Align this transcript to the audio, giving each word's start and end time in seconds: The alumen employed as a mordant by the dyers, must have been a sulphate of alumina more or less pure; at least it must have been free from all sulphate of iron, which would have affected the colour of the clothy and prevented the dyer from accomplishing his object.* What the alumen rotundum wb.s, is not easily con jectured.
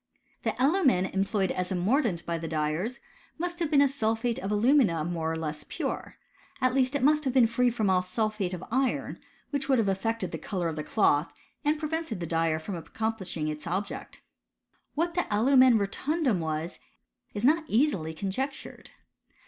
The 0.45 0.55
alumen 0.57 1.05
employed 1.13 1.51
as 1.51 1.71
a 1.71 1.75
mordant 1.75 2.25
by 2.25 2.39
the 2.39 2.47
dyers, 2.47 2.99
must 3.37 3.59
have 3.59 3.69
been 3.69 3.83
a 3.83 3.87
sulphate 3.87 4.39
of 4.39 4.51
alumina 4.51 5.03
more 5.05 5.31
or 5.31 5.37
less 5.37 5.63
pure; 5.63 6.17
at 6.59 6.73
least 6.73 6.95
it 6.95 7.03
must 7.03 7.23
have 7.23 7.35
been 7.35 7.45
free 7.45 7.69
from 7.69 7.87
all 7.87 8.01
sulphate 8.01 8.55
of 8.55 8.63
iron, 8.71 9.19
which 9.51 9.69
would 9.69 9.77
have 9.77 9.87
affected 9.87 10.31
the 10.31 10.39
colour 10.39 10.69
of 10.69 10.75
the 10.75 10.83
clothy 10.83 11.29
and 11.63 11.77
prevented 11.77 12.19
the 12.19 12.25
dyer 12.25 12.57
from 12.57 12.75
accomplishing 12.75 13.45
his 13.45 13.67
object.* 13.67 14.21
What 14.95 15.13
the 15.13 15.27
alumen 15.29 15.77
rotundum 15.77 16.39
wb.s, 16.39 16.79
is 17.35 17.45
not 17.45 17.65
easily 17.67 18.15
con 18.15 18.31
jectured. 18.31 18.87